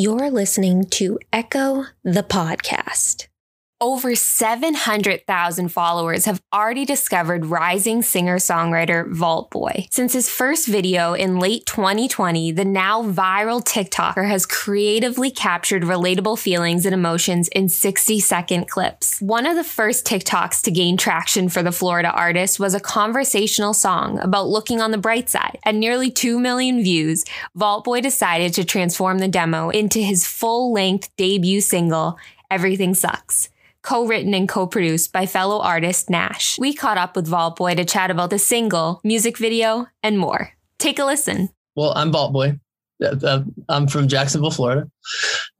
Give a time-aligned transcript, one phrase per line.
[0.00, 3.26] You're listening to Echo the Podcast.
[3.80, 9.86] Over 700,000 followers have already discovered rising singer songwriter Vault Boy.
[9.92, 16.40] Since his first video in late 2020, the now viral TikToker has creatively captured relatable
[16.40, 19.20] feelings and emotions in 60 second clips.
[19.20, 23.74] One of the first TikToks to gain traction for the Florida artist was a conversational
[23.74, 25.56] song about looking on the bright side.
[25.64, 27.24] At nearly 2 million views,
[27.54, 32.18] Vault Boy decided to transform the demo into his full length debut single,
[32.50, 33.50] Everything Sucks
[33.82, 36.58] co written and co produced by fellow artist gnash.
[36.58, 40.52] We caught up with Vault Boy to chat about the single, music video, and more.
[40.78, 41.50] Take a listen.
[41.76, 42.58] Well, I'm Vault Boy.
[43.02, 44.90] Uh, uh, I'm from Jacksonville, Florida,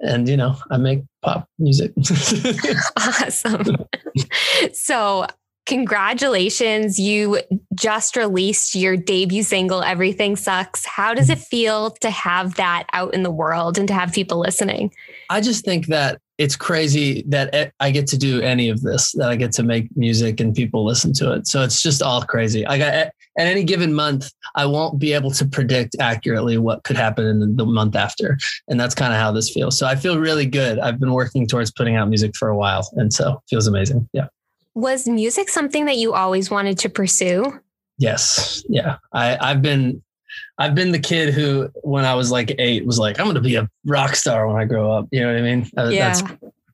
[0.01, 1.93] and you know I make pop music.
[2.97, 3.77] awesome.
[4.73, 5.27] so,
[5.66, 6.99] congratulations!
[6.99, 7.41] You
[7.75, 13.15] just released your debut single, "Everything Sucks." How does it feel to have that out
[13.15, 14.93] in the world and to have people listening?
[15.30, 19.29] I just think that it's crazy that I get to do any of this, that
[19.29, 21.49] I get to make music and people listen to it.
[21.49, 22.65] So it's just all crazy.
[22.65, 26.96] I got at any given month, I won't be able to predict accurately what could
[26.96, 28.38] happen in the month after.
[28.68, 29.76] And that's kind of how this feels.
[29.76, 30.79] So I feel really good.
[30.79, 32.88] I've been working towards putting out music for a while.
[32.95, 34.09] And so feels amazing.
[34.13, 34.29] Yeah.
[34.74, 37.60] Was music something that you always wanted to pursue?
[37.98, 38.63] Yes.
[38.68, 38.98] Yeah.
[39.13, 40.02] I, I've been
[40.59, 43.40] I've been the kid who, when I was like eight, was like, I'm going to
[43.40, 45.06] be a rock star when I grow up.
[45.12, 45.70] You know what I mean?
[45.76, 46.09] Uh, yeah.
[46.09, 46.23] That's,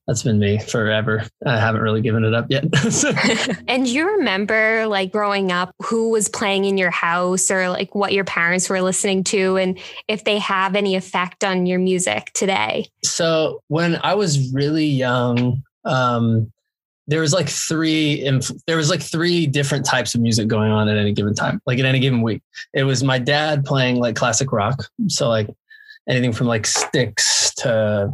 [0.07, 1.27] that's been me forever.
[1.47, 2.65] I haven't really given it up yet.
[3.69, 8.13] and you remember like growing up, who was playing in your house or like what
[8.13, 12.87] your parents were listening to and if they have any effect on your music today?
[13.05, 16.51] So when I was really young, um,
[17.07, 20.89] there was like three inf- there was like three different types of music going on
[20.89, 22.43] at any given time like at any given week.
[22.73, 25.49] It was my dad playing like classic rock so like
[26.09, 28.11] anything from like Styx to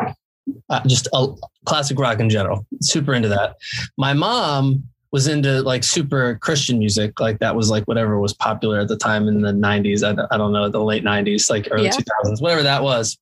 [0.69, 1.29] uh, just a
[1.65, 3.57] classic rock in general super into that.
[3.97, 8.79] My mom was into like super christian music like that was like whatever was popular
[8.79, 11.87] at the time in the 90s i, I don't know the late 90s like early
[11.87, 11.91] yeah.
[12.25, 13.19] 2000s whatever that was.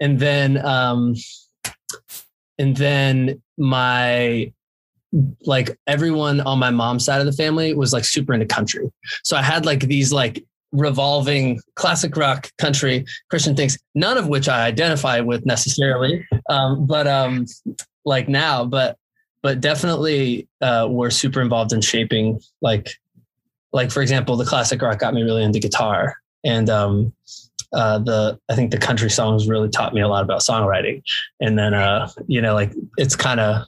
[0.00, 1.14] And then um
[2.58, 4.52] and then my
[5.44, 8.90] like everyone on my mom's side of the family was like super into country.
[9.24, 14.48] So I had like these like revolving classic rock country Christian things, none of which
[14.48, 16.26] I identify with necessarily.
[16.48, 17.46] Um, but um,
[18.04, 18.98] like now, but
[19.42, 22.90] but definitely uh, we're super involved in shaping like
[23.72, 26.16] like for example, the classic rock got me really into guitar.
[26.44, 27.12] And um
[27.72, 31.02] uh, the I think the country songs really taught me a lot about songwriting.
[31.40, 33.66] And then uh, you know, like it's kind of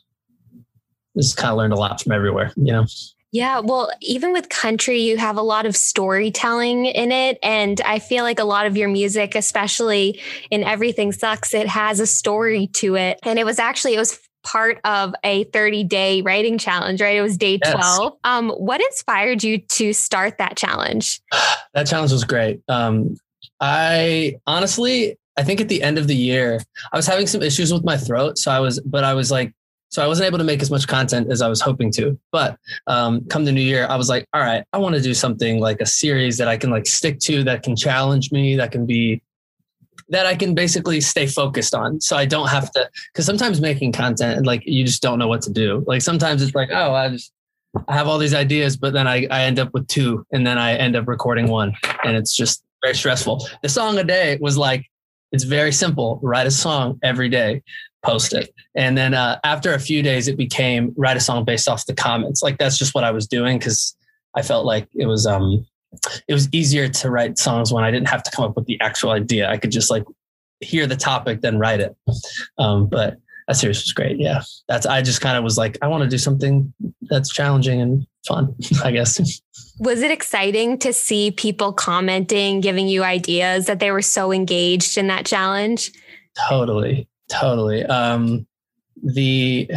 [1.18, 2.86] just kind of learned a lot from everywhere, you know?
[3.30, 7.38] Yeah, well, even with country, you have a lot of storytelling in it.
[7.42, 10.20] And I feel like a lot of your music, especially
[10.50, 13.18] in Everything Sucks, it has a story to it.
[13.24, 17.16] And it was actually, it was part of a 30 day writing challenge, right?
[17.16, 17.74] It was day 12.
[17.76, 18.12] Yes.
[18.24, 21.20] Um, what inspired you to start that challenge?
[21.74, 22.62] that challenge was great.
[22.68, 23.16] Um,
[23.60, 26.60] I honestly, I think at the end of the year,
[26.92, 28.38] I was having some issues with my throat.
[28.38, 29.52] So I was, but I was like,
[29.90, 32.18] so I wasn't able to make as much content as I was hoping to.
[32.30, 35.14] But um, come the new year, I was like, all right, I want to do
[35.14, 38.70] something like a series that I can like stick to, that can challenge me, that
[38.72, 39.22] can be
[40.10, 42.00] that I can basically stay focused on.
[42.00, 45.42] So I don't have to because sometimes making content like you just don't know what
[45.42, 45.84] to do.
[45.86, 47.32] Like sometimes it's like, oh, I just
[47.86, 50.58] I have all these ideas, but then I, I end up with two and then
[50.58, 51.74] I end up recording one.
[52.04, 53.46] And it's just very stressful.
[53.62, 54.86] The song a day was like,
[55.32, 56.18] it's very simple.
[56.22, 57.62] Write a song every day
[58.04, 58.52] post it.
[58.74, 61.94] And then uh, after a few days, it became write a song based off the
[61.94, 62.42] comments.
[62.42, 63.96] Like that's just what I was doing because
[64.36, 65.66] I felt like it was um
[66.28, 68.80] it was easier to write songs when I didn't have to come up with the
[68.80, 69.50] actual idea.
[69.50, 70.04] I could just like
[70.60, 71.96] hear the topic, then write it.
[72.58, 73.16] Um, but
[73.46, 74.18] that series was great.
[74.18, 76.72] Yeah, that's I just kind of was like I want to do something
[77.02, 78.54] that's challenging and fun.
[78.84, 79.40] I guess.
[79.80, 84.98] Was it exciting to see people commenting, giving you ideas that they were so engaged
[84.98, 85.92] in that challenge?
[86.48, 87.84] Totally Totally.
[87.84, 88.46] Um,
[89.02, 89.70] the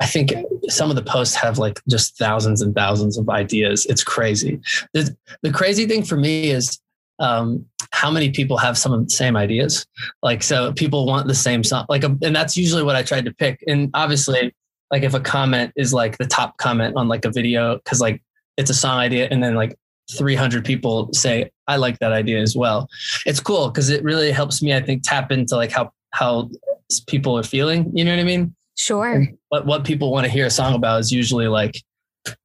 [0.00, 0.32] I think
[0.68, 3.86] some of the posts have like just thousands and thousands of ideas.
[3.86, 4.60] It's crazy.
[4.92, 6.78] The, the crazy thing for me is
[7.18, 9.86] um, how many people have some of the same ideas.
[10.22, 11.86] Like, so people want the same song.
[11.88, 13.64] Like, and that's usually what I tried to pick.
[13.66, 14.54] And obviously,
[14.90, 18.22] like if a comment is like the top comment on like a video, because like
[18.58, 19.76] it's a song idea, and then like
[20.16, 22.88] 300 people say I like that idea as well.
[23.24, 26.50] It's cool because it really helps me, I think, tap into like how how
[27.06, 27.90] people are feeling.
[27.94, 28.54] You know what I mean?
[28.76, 29.26] Sure.
[29.48, 31.82] What what people want to hear a song about is usually like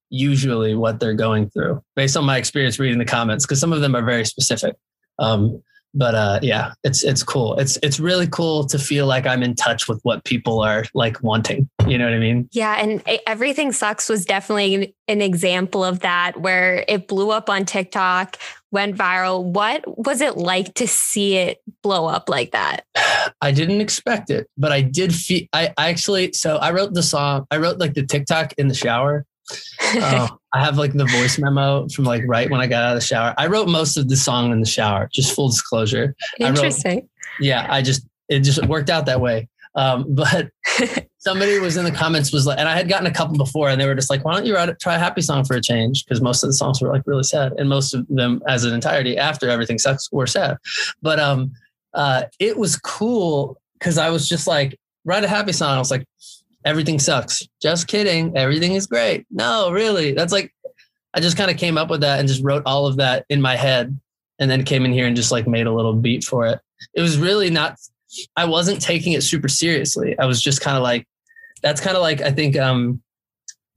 [0.09, 3.81] usually what they're going through based on my experience reading the comments because some of
[3.81, 4.75] them are very specific.
[5.19, 5.61] Um,
[5.93, 7.57] but uh, yeah, it's it's cool.
[7.57, 11.21] It's it's really cool to feel like I'm in touch with what people are like
[11.21, 11.69] wanting.
[11.85, 12.47] You know what I mean?
[12.53, 17.65] Yeah, and everything sucks was definitely an example of that, where it blew up on
[17.65, 18.37] TikTok,
[18.71, 19.43] went viral.
[19.43, 22.85] What was it like to see it blow up like that?
[23.41, 25.43] I didn't expect it, but I did feel.
[25.53, 27.45] I, I actually so I wrote the song.
[27.51, 29.25] I wrote like the TikTok in the shower.
[29.95, 33.01] uh, I have like the voice memo from like right when I got out of
[33.01, 33.33] the shower.
[33.37, 36.15] I wrote most of the song in the shower, just full disclosure.
[36.39, 36.91] Interesting.
[36.91, 37.09] I wrote,
[37.39, 39.47] yeah, I just it just worked out that way.
[39.75, 40.49] Um, but
[41.17, 43.79] somebody was in the comments was like, and I had gotten a couple before, and
[43.79, 46.05] they were just like, "Why don't you write try a happy song for a change?"
[46.05, 48.73] Because most of the songs were like really sad, and most of them, as an
[48.73, 50.57] entirety, after everything sucks, were sad.
[51.01, 51.51] But um,
[51.93, 55.75] uh, it was cool because I was just like, write a happy song.
[55.75, 56.05] I was like,
[56.65, 57.47] everything sucks.
[57.61, 58.37] Just kidding.
[58.37, 59.25] Everything is great.
[59.31, 60.13] No, really.
[60.13, 60.53] That's like,
[61.13, 63.41] I just kind of came up with that and just wrote all of that in
[63.41, 63.99] my head
[64.39, 66.59] and then came in here and just like made a little beat for it.
[66.93, 67.77] It was really not,
[68.35, 70.17] I wasn't taking it super seriously.
[70.17, 71.07] I was just kind of like,
[71.61, 73.01] that's kind of like, I think, um,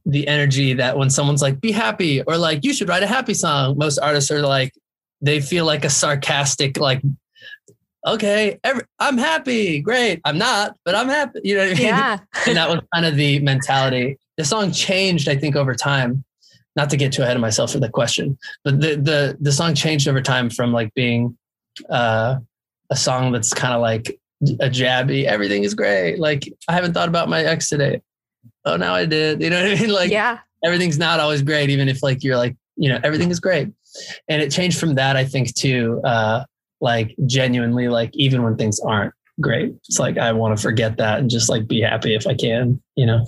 [0.07, 3.35] the energy that when someone's like, be happy or like, you should write a happy
[3.35, 4.73] song, most artists are like,
[5.21, 7.03] they feel like a sarcastic, like
[8.07, 9.81] okay, every, I'm happy.
[9.81, 10.21] Great.
[10.25, 11.41] I'm not, but I'm happy.
[11.43, 11.87] You know what I mean?
[11.87, 12.19] Yeah.
[12.47, 14.19] and that was kind of the mentality.
[14.37, 16.25] The song changed, I think, over time.
[16.77, 19.77] Not to get too ahead of myself for the question, but the the the song
[19.77, 21.39] changed over time from like being
[21.89, 22.39] uh,
[22.91, 24.19] a song that's kind of like
[24.61, 25.25] a jabby.
[25.25, 26.19] Everything is great.
[26.19, 28.01] Like I haven't thought about my ex today.
[28.65, 29.43] Oh, now I did.
[29.43, 29.91] You know what I mean?
[29.93, 33.41] Like yeah, everything's not always great, even if like you're like you know everything is
[33.41, 33.69] great.
[34.29, 36.45] And it changed from that, I think, to uh,
[36.85, 41.19] like genuinely like even when things aren't great it's like i want to forget that
[41.19, 43.27] and just like be happy if i can you know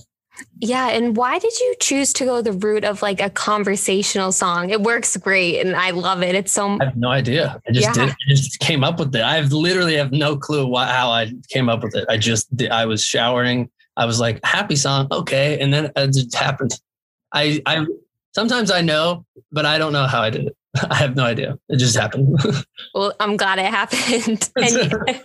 [0.61, 4.71] yeah and why did you choose to go the route of like a conversational song?
[4.71, 6.35] It works great and i love it.
[6.35, 7.61] It's so i have no idea.
[7.69, 8.07] I just yeah.
[8.07, 9.23] did I just came up with it.
[9.23, 12.05] I have literally have no clue why, how i came up with it.
[12.09, 13.71] I just did, i was showering.
[13.97, 15.59] I was like happy song okay.
[15.61, 16.73] And then it just happened.
[17.33, 17.87] I i
[18.35, 20.57] sometimes i know but i don't know how i did it.
[20.91, 21.59] I have no idea.
[21.69, 22.39] It just happened.
[22.95, 24.51] well, I'm glad it happened.
[24.57, 25.23] And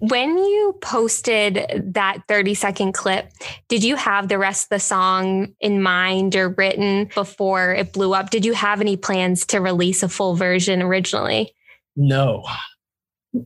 [0.00, 3.30] when you posted that 30 second clip,
[3.68, 8.14] did you have the rest of the song in mind or written before it blew
[8.14, 8.30] up?
[8.30, 11.54] Did you have any plans to release a full version originally?
[11.96, 12.44] No.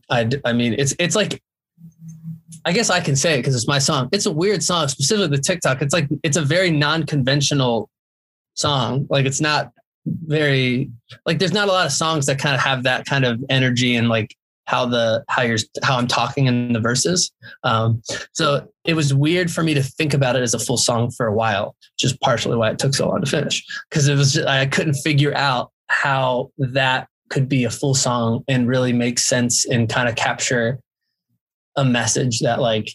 [0.09, 1.41] I, I mean, it's, it's like,
[2.65, 4.09] I guess I can say it because it's my song.
[4.11, 5.81] It's a weird song, specifically the TikTok.
[5.81, 7.89] It's like, it's a very non conventional
[8.55, 9.05] song.
[9.09, 9.71] Like, it's not
[10.05, 10.91] very
[11.25, 13.95] like there's not a lot of songs that kind of have that kind of energy
[13.95, 17.31] and like how the how you're how I'm talking in the verses.
[17.63, 18.01] Um,
[18.33, 21.27] so it was weird for me to think about it as a full song for
[21.27, 24.47] a while, just partially why it took so long to finish because it was just,
[24.47, 29.65] I couldn't figure out how that could be a full song and really make sense
[29.65, 30.79] and kind of capture
[31.75, 32.89] a message that like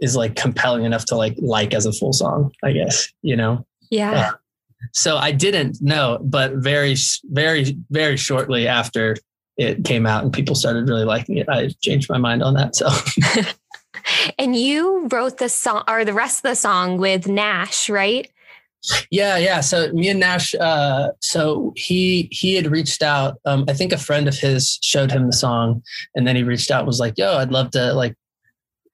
[0.00, 3.66] is like compelling enough to like like as a full song, I guess, you know?
[3.90, 4.12] Yeah.
[4.12, 4.32] Uh,
[4.92, 9.16] so I didn't know, but very, very, very shortly after
[9.56, 12.76] it came out and people started really liking it, I changed my mind on that.
[12.76, 12.88] So.
[14.38, 18.30] and you wrote the song or the rest of the song with gnash, right?
[19.10, 19.60] Yeah, yeah.
[19.60, 23.38] So me and gnash, uh, so he he had reached out.
[23.44, 25.82] Um, I think a friend of his showed him the song,
[26.14, 28.14] and then he reached out, was like, "Yo, I'd love to like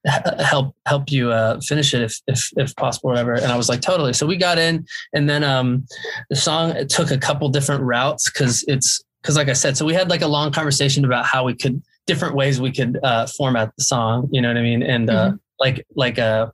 [0.06, 3.80] help help you uh, finish it if, if if possible whatever and i was like
[3.80, 5.86] totally so we got in and then um
[6.28, 9.94] the song took a couple different routes because it's because like i said so we
[9.94, 13.72] had like a long conversation about how we could different ways we could uh format
[13.78, 14.82] the song you know what i mean?
[14.82, 15.36] And uh mm-hmm.
[15.60, 16.48] like like uh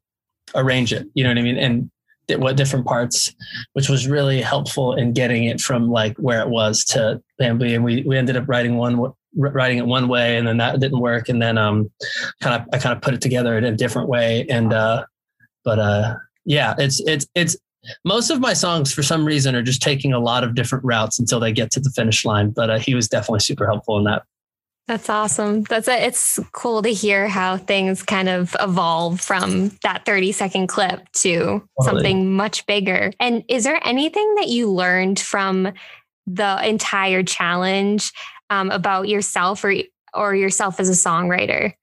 [0.54, 1.58] arrange it you know what i mean?
[1.58, 1.90] And
[2.30, 3.34] what different parts
[3.72, 7.82] which was really helpful in getting it from like where it was to bamboo and
[7.82, 11.28] we we ended up writing one writing it one way and then that didn't work.
[11.28, 11.90] And then um
[12.40, 14.46] kind of I kind of put it together in a different way.
[14.48, 15.04] And uh
[15.64, 17.56] but uh yeah it's it's it's
[18.04, 21.18] most of my songs for some reason are just taking a lot of different routes
[21.18, 24.04] until they get to the finish line but uh, he was definitely super helpful in
[24.04, 24.22] that
[24.88, 25.64] that's awesome.
[25.64, 30.68] That's a, it's cool to hear how things kind of evolve from that 30 second
[30.68, 31.62] clip to totally.
[31.82, 33.12] something much bigger.
[33.20, 35.74] And is there anything that you learned from
[36.26, 38.10] the entire challenge
[38.48, 39.74] um, about yourself or
[40.14, 41.74] or yourself as a songwriter?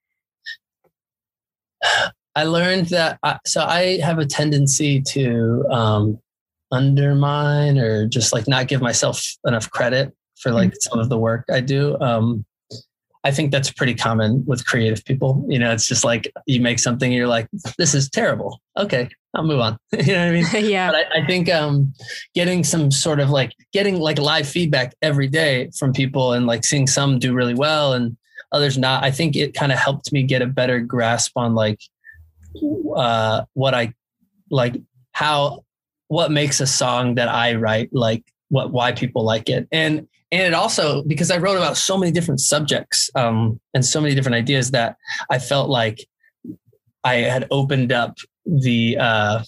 [2.36, 3.18] I learned that.
[3.22, 6.18] I, so I have a tendency to um,
[6.70, 10.90] undermine or just like not give myself enough credit for like mm-hmm.
[10.90, 11.98] some of the work I do.
[11.98, 12.44] Um,
[13.24, 15.44] I think that's pretty common with creative people.
[15.48, 18.60] You know, it's just like you make something, you're like, this is terrible.
[18.76, 19.78] Okay, I'll move on.
[19.92, 20.46] you know what I mean?
[20.70, 20.92] yeah.
[20.92, 21.92] But I, I, think um,
[22.34, 26.64] getting some sort of like getting like live feedback every day from people and like
[26.64, 28.16] seeing some do really well and
[28.52, 29.02] others not.
[29.02, 31.80] I think it kind of helped me get a better grasp on like
[32.96, 33.94] uh, what I
[34.50, 34.76] like,
[35.12, 35.64] how
[36.08, 39.66] what makes a song that I write like what why people like it.
[39.72, 44.00] And and it also because I wrote about so many different subjects um, and so
[44.00, 44.96] many different ideas that
[45.30, 46.06] I felt like
[47.04, 49.42] I had opened up the uh,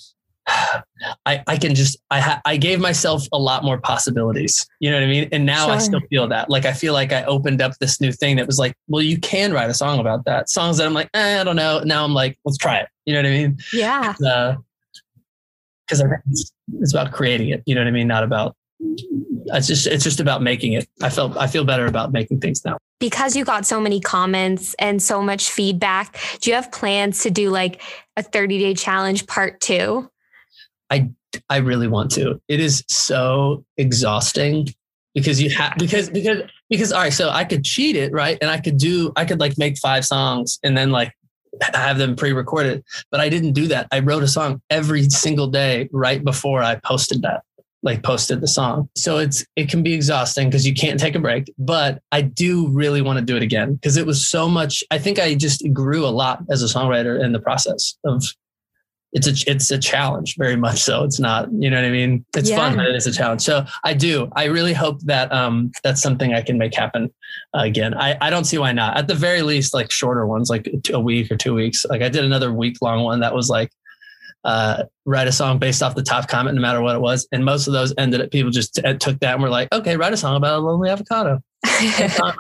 [1.29, 4.67] I, I can just I ha- I gave myself a lot more possibilities.
[4.81, 5.29] You know what I mean?
[5.31, 5.75] And now sure.
[5.75, 6.49] I still feel that.
[6.49, 9.19] Like I feel like I opened up this new thing that was like, well, you
[9.19, 10.49] can write a song about that.
[10.49, 11.83] Songs that I'm like, eh, I don't know.
[11.85, 12.89] Now I'm like, let's try it.
[13.05, 13.59] You know what I mean?
[13.75, 14.13] Yeah.
[14.13, 17.63] Because uh, it's, it's about creating it.
[17.67, 18.09] You know what I mean?
[18.09, 20.89] Not about it's just it's just about making it.
[21.03, 22.79] I felt I feel better about making things now.
[23.01, 27.31] Because you got so many comments and so much feedback, do you have plans to
[27.31, 27.83] do like
[28.17, 30.11] a 30 day challenge part two?
[30.91, 31.11] I
[31.49, 32.41] I really want to.
[32.49, 34.69] It is so exhausting
[35.15, 38.39] because you have because because because all right, so I could cheat it, right?
[38.41, 41.13] And I could do I could like make five songs and then like
[41.75, 43.89] have them pre-recorded, but I didn't do that.
[43.91, 47.43] I wrote a song every single day right before I posted that
[47.83, 48.89] like posted the song.
[48.97, 52.69] So it's it can be exhausting because you can't take a break, but I do
[52.69, 55.63] really want to do it again because it was so much I think I just
[55.73, 58.25] grew a lot as a songwriter in the process of
[59.13, 62.25] it's a it's a challenge very much so it's not you know what i mean
[62.37, 62.57] it's yeah.
[62.57, 66.03] fun but it is a challenge so i do i really hope that um that's
[66.03, 67.11] something i can make happen
[67.57, 70.51] uh, again i i don't see why not at the very least like shorter ones
[70.51, 73.49] like a week or two weeks like i did another week long one that was
[73.49, 73.71] like
[74.45, 77.27] uh, write a song based off the top comment, no matter what it was.
[77.33, 79.97] And most of those ended up people just t- took that and were like, okay,
[79.97, 81.43] write a song about a lonely avocado.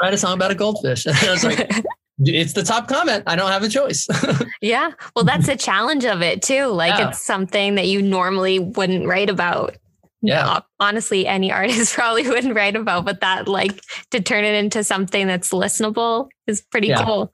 [0.00, 1.06] write a song about a goldfish.
[1.06, 1.70] And I was like,
[2.20, 3.24] it's the top comment.
[3.26, 4.06] I don't have a choice.
[4.60, 4.92] yeah.
[5.14, 6.66] Well, that's a challenge of it too.
[6.66, 7.10] Like yeah.
[7.10, 9.76] it's something that you normally wouldn't write about.
[10.20, 10.60] Yeah.
[10.80, 15.26] honestly, any artist probably wouldn't write about, but that like to turn it into something
[15.26, 17.04] that's listenable is pretty yeah.
[17.04, 17.32] cool.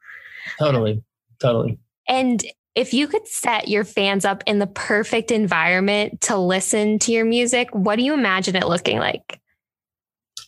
[0.58, 1.02] Totally.
[1.40, 1.78] Totally.
[2.06, 7.12] And if you could set your fans up in the perfect environment to listen to
[7.12, 9.40] your music, what do you imagine it looking like?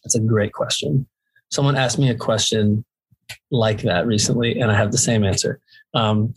[0.04, 1.06] That's a great question.
[1.50, 2.84] Someone asked me a question
[3.50, 5.60] like that recently, and I have the same answer.
[5.94, 6.34] Um,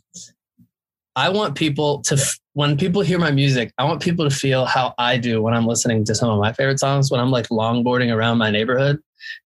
[1.15, 2.17] I want people to,
[2.53, 5.65] when people hear my music, I want people to feel how I do when I'm
[5.65, 9.01] listening to some of my favorite songs, when I'm like longboarding around my neighborhood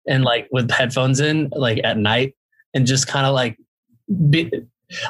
[0.07, 2.35] and like with headphones in, like at night,
[2.75, 3.57] and just kind of like
[4.29, 4.51] be,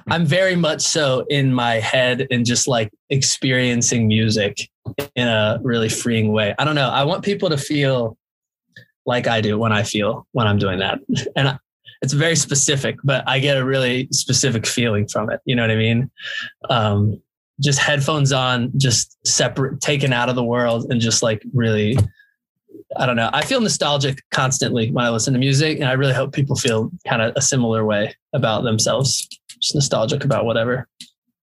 [0.09, 4.71] I'm very much so in my head and just like experiencing music
[5.17, 6.55] in a really freeing way.
[6.59, 6.91] I don't know.
[6.91, 8.17] I want people to feel
[9.05, 11.01] like I do when I feel when I'm doing that.
[11.35, 11.59] And
[12.03, 15.41] it's very specific, but I get a really specific feeling from it.
[15.45, 16.11] You know what I mean?
[16.69, 17.23] Um,
[17.61, 21.97] just headphones on, just separate, taken out of the world and just like really,
[22.97, 23.31] I don't know.
[23.33, 26.91] I feel nostalgic constantly when I listen to music and I really hope people feel
[27.07, 29.29] kind of a similar way about themselves
[29.61, 30.89] just nostalgic about whatever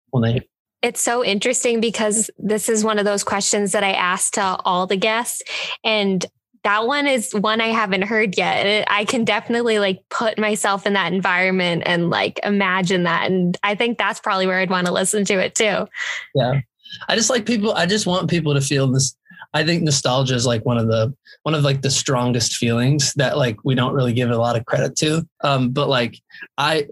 [0.10, 0.42] when they
[0.84, 4.86] it's so interesting because this is one of those questions that I asked to all
[4.86, 5.42] the guests.
[5.84, 6.24] And
[6.68, 8.66] that one is one I haven't heard yet.
[8.66, 13.32] And I can definitely like put myself in that environment and like imagine that.
[13.32, 15.88] And I think that's probably where I'd want to listen to it too.
[16.36, 16.60] Yeah.
[17.08, 19.16] I just like people, I just want people to feel this.
[19.54, 23.38] I think nostalgia is like one of the, one of like the strongest feelings that
[23.38, 25.26] like we don't really give a lot of credit to.
[25.46, 26.20] Um, but like
[26.58, 26.88] I,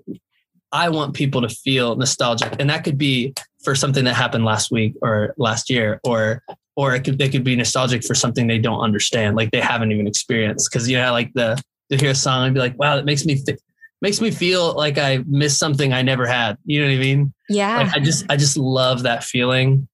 [0.71, 4.71] I want people to feel nostalgic, and that could be for something that happened last
[4.71, 6.43] week or last year, or
[6.75, 9.91] or it could they could be nostalgic for something they don't understand, like they haven't
[9.91, 10.69] even experienced.
[10.71, 13.25] Because you know, like the to hear a song and be like, wow, that makes
[13.25, 13.59] me th-
[14.01, 16.57] makes me feel like I missed something I never had.
[16.65, 17.33] You know what I mean?
[17.49, 17.77] Yeah.
[17.77, 19.87] Like I just I just love that feeling.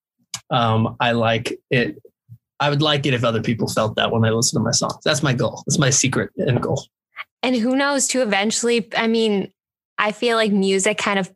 [0.50, 2.02] Um, I like it.
[2.60, 4.98] I would like it if other people felt that when they listen to my songs.
[5.04, 5.64] That's my goal.
[5.66, 6.86] That's my secret end goal.
[7.42, 9.52] And who knows to eventually, I mean,
[9.98, 11.32] I feel like music kind of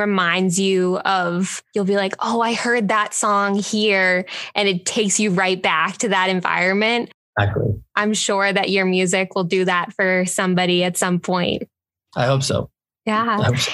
[0.00, 5.20] reminds you of you'll be like, "Oh, I heard that song here," and it takes
[5.20, 7.12] you right back to that environment.
[7.38, 7.82] Exactly.
[7.94, 11.68] I'm sure that your music will do that for somebody at some point.
[12.16, 12.70] I hope so.
[13.06, 13.42] Yeah.
[13.42, 13.72] Hope so.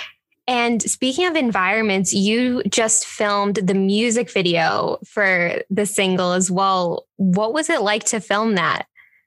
[0.48, 7.06] And speaking of environments, you just filmed the music video for the single as well.
[7.16, 8.86] What was it like to film that?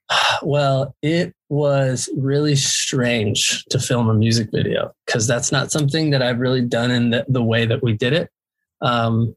[0.41, 6.21] Well, it was really strange to film a music video because that's not something that
[6.21, 8.29] I've really done in the, the way that we did it.
[8.81, 9.35] Um,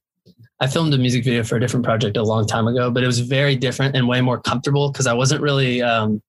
[0.61, 3.07] I filmed a music video for a different project a long time ago, but it
[3.07, 5.83] was very different and way more comfortable because I wasn't really.
[5.83, 6.23] Um,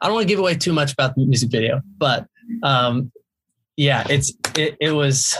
[0.00, 2.26] I don't want to give away too much about the music video, but
[2.62, 3.10] um,
[3.76, 5.36] yeah, it's it, it was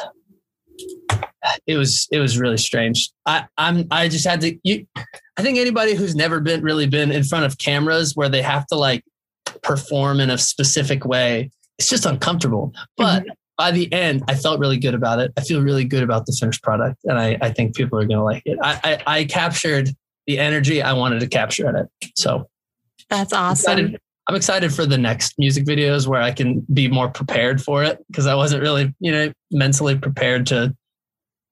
[1.66, 3.10] it was it was really strange.
[3.24, 4.86] I I'm I just had to you
[5.36, 8.66] I think anybody who's never been really been in front of cameras where they have
[8.68, 9.04] to like
[9.62, 12.72] perform in a specific way it's just uncomfortable.
[12.96, 13.30] But mm-hmm.
[13.58, 15.32] by the end, I felt really good about it.
[15.36, 18.18] I feel really good about the finished product, and I, I think people are going
[18.18, 18.58] to like it.
[18.62, 19.90] I, I, I captured
[20.26, 21.88] the energy I wanted to capture in it.
[22.16, 22.48] So
[23.10, 23.72] that's awesome.
[23.72, 27.62] I'm excited, I'm excited for the next music videos where I can be more prepared
[27.62, 30.74] for it because I wasn't really, you know, mentally prepared to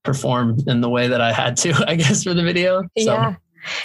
[0.04, 2.82] perform in the way that I had to, I guess, for the video.
[2.99, 3.12] So.
[3.12, 3.35] Yeah.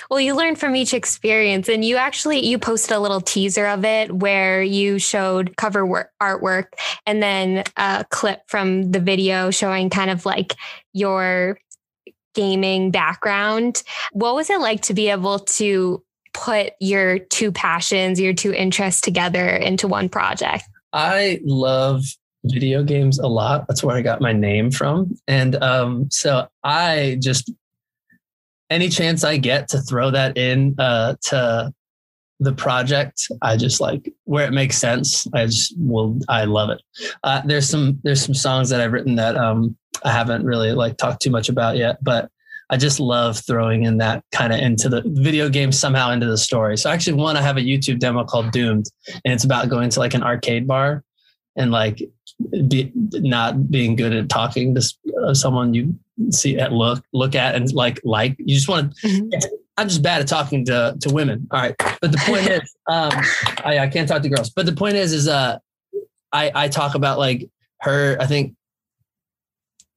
[0.09, 3.85] Well, you learn from each experience and you actually you posted a little teaser of
[3.85, 6.67] it where you showed cover work, artwork
[7.05, 10.55] and then a clip from the video showing kind of like
[10.93, 11.59] your
[12.33, 13.83] gaming background.
[14.11, 16.03] What was it like to be able to
[16.33, 20.63] put your two passions, your two interests together into one project?
[20.93, 22.03] I love
[22.45, 23.67] video games a lot.
[23.67, 25.17] That's where I got my name from.
[25.27, 27.51] And um, so I just,
[28.69, 31.73] any chance I get to throw that in uh, to
[32.39, 35.27] the project, I just like where it makes sense.
[35.33, 36.81] I just will, I love it.
[37.23, 40.97] Uh, there's some, there's some songs that I've written that um, I haven't really like
[40.97, 42.29] talked too much about yet, but
[42.69, 46.37] I just love throwing in that kind of into the video game somehow into the
[46.37, 46.77] story.
[46.77, 48.87] So actually, one I have a YouTube demo called Doomed,
[49.23, 51.03] and it's about going to like an arcade bar
[51.57, 52.01] and like
[52.67, 55.97] be, not being good at talking to uh, someone you
[56.31, 59.07] see at look look at and like like you just want to.
[59.07, 59.55] Mm-hmm.
[59.79, 61.47] I'm just bad at talking to to women.
[61.51, 63.11] All right, but the point is, um,
[63.63, 64.49] I, I can't talk to girls.
[64.49, 65.59] But the point is, is uh,
[66.31, 67.49] I I talk about like
[67.81, 68.17] her.
[68.19, 68.55] I think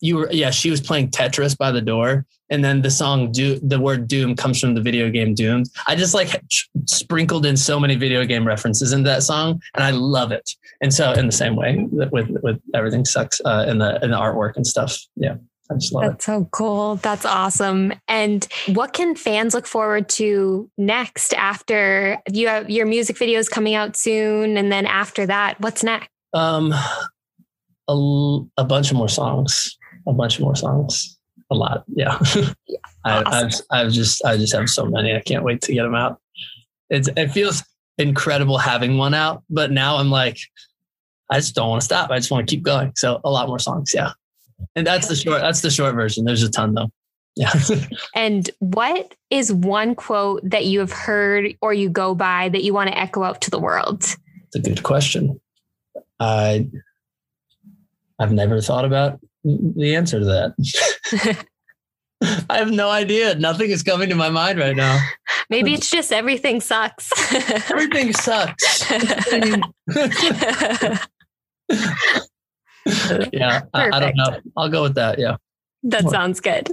[0.01, 3.59] you were yeah she was playing tetris by the door and then the song do
[3.61, 6.43] the word doom comes from the video game doomed i just like
[6.87, 10.93] sprinkled in so many video game references into that song and i love it and
[10.93, 14.57] so in the same way with with everything sucks uh, in the in the artwork
[14.57, 15.37] and stuff yeah
[15.71, 16.27] I just love That's it.
[16.27, 16.97] so cool.
[16.97, 17.93] That's awesome.
[18.09, 23.77] And what can fans look forward to next after you have your music videos coming
[23.77, 24.57] out soon?
[24.57, 26.09] And then after that, what's next?
[26.35, 26.75] Um,
[27.87, 29.77] a, a bunch of more songs
[30.11, 31.17] a bunch more songs.
[31.53, 32.17] A lot, yeah.
[32.67, 35.15] yeah I, I've I've just I just have so many.
[35.15, 36.21] I can't wait to get them out.
[36.91, 37.65] It's it feels
[37.99, 40.39] incredible having one out, but now I'm like,
[41.31, 42.11] I just don't want to stop.
[42.11, 42.93] I just want to keep going.
[42.97, 44.13] So a lot more songs, yeah.
[44.77, 45.41] And that's the short.
[45.41, 46.25] That's the short version.
[46.25, 46.91] There's a ton though.
[47.37, 47.53] Yeah.
[48.15, 52.75] and what is one quote that you have heard or you go by that you
[52.75, 54.03] want to echo out to the world?
[54.03, 55.41] It's a good question.
[56.19, 56.69] I
[58.19, 61.47] I've never thought about the answer to that?
[62.51, 63.35] I have no idea.
[63.37, 65.03] Nothing is coming to my mind right now.
[65.49, 67.11] Maybe it's just everything sucks.
[67.71, 68.91] everything sucks.
[73.33, 74.39] yeah, I, I, don't know.
[74.57, 75.19] I'll go with that.
[75.19, 75.37] Yeah.
[75.83, 76.69] That sounds good.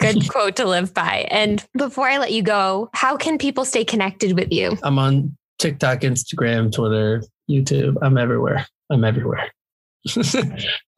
[0.00, 1.26] Good quote to live by.
[1.30, 4.76] And before I let you go, how can people stay connected with you?
[4.82, 7.96] I'm on TikTok, Instagram, Twitter, YouTube.
[8.02, 8.66] I'm everywhere.
[8.90, 9.50] I'm everywhere.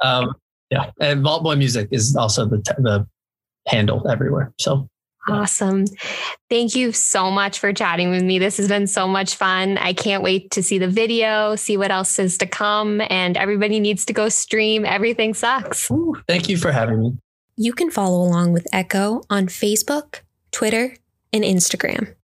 [0.03, 0.35] um,
[0.73, 3.07] yeah, and Vault Boy Music is also the the
[3.69, 4.53] handle everywhere.
[4.59, 4.89] So
[5.29, 5.85] Awesome.
[6.51, 8.41] Thank you so much for chatting with me.
[8.41, 9.79] This has been so much fun.
[9.79, 13.79] I can't wait to see the video, see what else is to come, and everybody
[13.79, 15.89] needs to go stream Everything Sucks.
[15.93, 17.13] Ooh, thank you for having me.
[17.57, 20.97] You can follow along with Echo on Facebook, Twitter,
[21.33, 22.17] and Instagram.